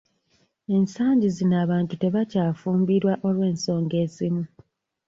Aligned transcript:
Ensangi 0.75 1.27
zino 1.35 1.55
abantu 1.65 1.93
tebakyafumbirwa 2.01 3.13
olw'ensonga 3.27 3.95
ezimu. 4.03 4.43